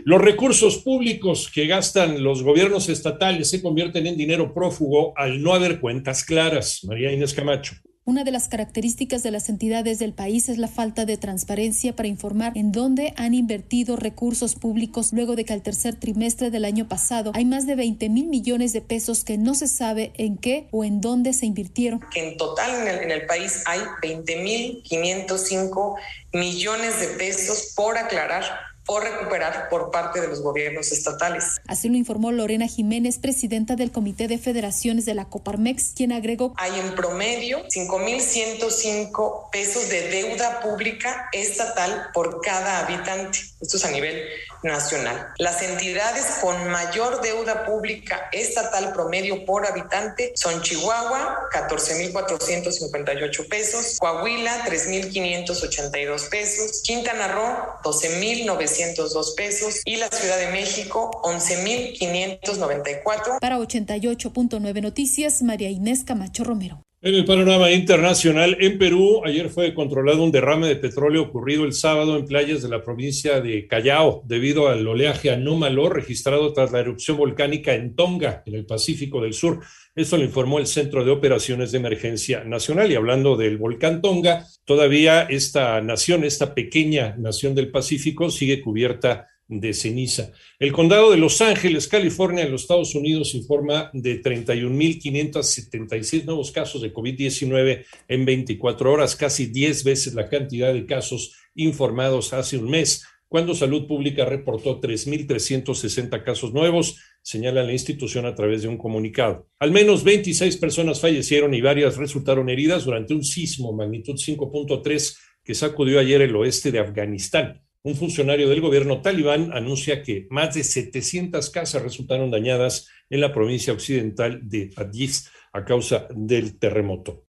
Los 0.04 0.22
recursos 0.22 0.78
públicos 0.78 1.50
que 1.52 1.66
gastan 1.66 2.24
los 2.24 2.42
gobiernos 2.42 2.88
estatales 2.88 3.50
se 3.50 3.60
convierten 3.60 4.06
en 4.06 4.16
dinero 4.16 4.54
prófugo 4.54 5.12
al 5.18 5.42
no 5.42 5.52
haber 5.52 5.80
cuentas 5.80 6.24
claras. 6.24 6.82
María 6.84 7.12
Inés 7.12 7.34
Camacho. 7.34 7.74
Una 8.10 8.24
de 8.24 8.32
las 8.32 8.48
características 8.48 9.22
de 9.22 9.30
las 9.30 9.48
entidades 9.48 10.00
del 10.00 10.12
país 10.12 10.48
es 10.48 10.58
la 10.58 10.66
falta 10.66 11.04
de 11.04 11.16
transparencia 11.16 11.94
para 11.94 12.08
informar 12.08 12.58
en 12.58 12.72
dónde 12.72 13.14
han 13.16 13.34
invertido 13.34 13.94
recursos 13.94 14.56
públicos 14.56 15.12
luego 15.12 15.36
de 15.36 15.44
que 15.44 15.52
al 15.52 15.62
tercer 15.62 15.94
trimestre 15.94 16.50
del 16.50 16.64
año 16.64 16.88
pasado 16.88 17.30
hay 17.36 17.44
más 17.44 17.68
de 17.68 17.76
20 17.76 18.08
mil 18.08 18.26
millones 18.26 18.72
de 18.72 18.80
pesos 18.80 19.22
que 19.22 19.38
no 19.38 19.54
se 19.54 19.68
sabe 19.68 20.10
en 20.16 20.38
qué 20.38 20.66
o 20.72 20.82
en 20.82 21.00
dónde 21.00 21.32
se 21.32 21.46
invirtieron. 21.46 22.00
En 22.16 22.36
total 22.36 22.82
en 22.82 22.88
el, 22.88 22.98
en 23.04 23.10
el 23.12 23.26
país 23.26 23.62
hay 23.66 23.78
20 24.02 24.42
mil 24.42 24.82
505 24.82 25.96
millones 26.32 26.98
de 26.98 27.06
pesos 27.16 27.74
por 27.76 27.96
aclarar 27.96 28.42
o 28.86 29.00
recuperar 29.00 29.68
por 29.68 29.90
parte 29.90 30.20
de 30.20 30.28
los 30.28 30.42
gobiernos 30.42 30.92
estatales. 30.92 31.56
Así 31.66 31.88
lo 31.88 31.96
informó 31.96 32.32
Lorena 32.32 32.66
Jiménez, 32.66 33.18
presidenta 33.18 33.76
del 33.76 33.92
Comité 33.92 34.28
de 34.28 34.38
Federaciones 34.38 35.04
de 35.04 35.14
la 35.14 35.26
Coparmex, 35.26 35.92
quien 35.94 36.12
agregó. 36.12 36.54
Hay 36.56 36.78
en 36.78 36.94
promedio 36.94 37.64
5.105 37.68 39.50
pesos 39.50 39.88
de 39.88 40.08
deuda 40.08 40.60
pública 40.60 41.28
estatal 41.32 42.08
por 42.12 42.40
cada 42.40 42.80
habitante. 42.80 43.38
Esto 43.60 43.76
es 43.76 43.84
a 43.84 43.90
nivel 43.90 44.22
nacional. 44.62 45.32
Las 45.38 45.62
entidades 45.62 46.38
con 46.40 46.68
mayor 46.68 47.20
deuda 47.22 47.64
pública 47.64 48.28
estatal 48.32 48.92
promedio 48.92 49.44
por 49.44 49.66
habitante 49.66 50.32
son 50.34 50.60
Chihuahua, 50.62 51.48
14.458 51.52 53.48
pesos, 53.48 53.96
Coahuila, 53.98 54.64
3.582 54.64 56.28
pesos, 56.28 56.82
Quintana 56.84 57.28
Roo, 57.28 57.80
12.902 57.82 59.34
pesos 59.36 59.80
y 59.84 59.96
la 59.96 60.08
Ciudad 60.08 60.38
de 60.38 60.48
México, 60.48 61.10
11.594. 61.24 63.38
Para 63.40 63.58
88.9 63.58 64.82
Noticias, 64.82 65.42
María 65.42 65.70
Inés 65.70 66.04
Camacho 66.04 66.44
Romero. 66.44 66.82
En 67.02 67.14
el 67.14 67.24
panorama 67.24 67.72
internacional, 67.72 68.58
en 68.60 68.76
Perú, 68.76 69.22
ayer 69.24 69.48
fue 69.48 69.72
controlado 69.72 70.22
un 70.22 70.30
derrame 70.30 70.68
de 70.68 70.76
petróleo 70.76 71.22
ocurrido 71.22 71.64
el 71.64 71.72
sábado 71.72 72.18
en 72.18 72.26
playas 72.26 72.60
de 72.60 72.68
la 72.68 72.82
provincia 72.82 73.40
de 73.40 73.66
Callao, 73.66 74.22
debido 74.26 74.68
al 74.68 74.86
oleaje 74.86 75.30
anómalo 75.30 75.88
registrado 75.88 76.52
tras 76.52 76.72
la 76.72 76.80
erupción 76.80 77.16
volcánica 77.16 77.72
en 77.72 77.96
Tonga, 77.96 78.42
en 78.44 78.54
el 78.54 78.66
Pacífico 78.66 79.22
del 79.22 79.32
Sur. 79.32 79.60
Esto 79.94 80.18
lo 80.18 80.24
informó 80.24 80.58
el 80.58 80.66
Centro 80.66 81.02
de 81.02 81.10
Operaciones 81.10 81.72
de 81.72 81.78
Emergencia 81.78 82.44
Nacional. 82.44 82.92
Y 82.92 82.96
hablando 82.96 83.34
del 83.34 83.56
volcán 83.56 84.02
Tonga, 84.02 84.44
todavía 84.66 85.22
esta 85.22 85.80
nación, 85.80 86.22
esta 86.24 86.54
pequeña 86.54 87.16
nación 87.16 87.54
del 87.54 87.70
Pacífico, 87.70 88.28
sigue 88.28 88.60
cubierta 88.60 89.29
de 89.50 89.74
ceniza. 89.74 90.32
El 90.58 90.72
condado 90.72 91.10
de 91.10 91.18
Los 91.18 91.40
Ángeles, 91.40 91.88
California, 91.88 92.44
en 92.44 92.52
los 92.52 92.62
Estados 92.62 92.94
Unidos, 92.94 93.34
informa 93.34 93.90
de 93.92 94.22
31.576 94.22 96.24
nuevos 96.24 96.52
casos 96.52 96.80
de 96.80 96.94
COVID-19 96.94 97.84
en 98.08 98.24
24 98.24 98.92
horas, 98.92 99.16
casi 99.16 99.46
10 99.46 99.84
veces 99.84 100.14
la 100.14 100.28
cantidad 100.28 100.72
de 100.72 100.86
casos 100.86 101.34
informados 101.54 102.32
hace 102.32 102.56
un 102.56 102.70
mes, 102.70 103.04
cuando 103.26 103.54
Salud 103.54 103.86
Pública 103.86 104.24
reportó 104.24 104.80
3.360 104.80 106.24
casos 106.24 106.52
nuevos, 106.52 106.96
señala 107.22 107.62
la 107.62 107.72
institución 107.72 108.26
a 108.26 108.34
través 108.34 108.62
de 108.62 108.68
un 108.68 108.76
comunicado. 108.76 109.46
Al 109.60 109.70
menos 109.70 110.02
26 110.02 110.56
personas 110.56 111.00
fallecieron 111.00 111.54
y 111.54 111.60
varias 111.60 111.96
resultaron 111.96 112.48
heridas 112.48 112.84
durante 112.84 113.14
un 113.14 113.22
sismo 113.22 113.72
magnitud 113.72 114.14
5.3 114.14 115.16
que 115.44 115.54
sacudió 115.54 116.00
ayer 116.00 116.22
el 116.22 116.34
oeste 116.34 116.72
de 116.72 116.80
Afganistán. 116.80 117.62
Un 117.82 117.94
funcionario 117.96 118.46
del 118.50 118.60
gobierno 118.60 119.00
talibán 119.00 119.52
anuncia 119.54 120.02
que 120.02 120.26
más 120.28 120.54
de 120.54 120.64
700 120.64 121.48
casas 121.48 121.80
resultaron 121.80 122.30
dañadas 122.30 122.88
en 123.08 123.22
la 123.22 123.32
provincia 123.32 123.72
occidental 123.72 124.40
de 124.46 124.70
Addis 124.76 125.30
a 125.50 125.64
causa 125.64 126.06
del 126.14 126.58
terremoto. 126.58 127.24